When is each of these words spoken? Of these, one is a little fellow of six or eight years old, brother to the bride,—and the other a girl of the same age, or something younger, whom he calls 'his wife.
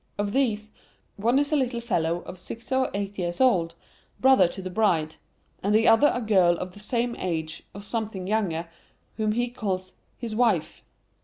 Of 0.17 0.31
these, 0.31 0.71
one 1.15 1.37
is 1.37 1.51
a 1.53 1.55
little 1.55 1.79
fellow 1.79 2.21
of 2.23 2.39
six 2.39 2.71
or 2.71 2.89
eight 2.91 3.19
years 3.19 3.39
old, 3.39 3.75
brother 4.19 4.47
to 4.47 4.59
the 4.63 4.71
bride,—and 4.71 5.75
the 5.75 5.87
other 5.87 6.09
a 6.11 6.21
girl 6.23 6.57
of 6.57 6.71
the 6.71 6.79
same 6.79 7.15
age, 7.19 7.61
or 7.75 7.83
something 7.83 8.25
younger, 8.25 8.67
whom 9.17 9.33
he 9.33 9.47
calls 9.51 9.93
'his 10.17 10.35
wife. 10.35 10.83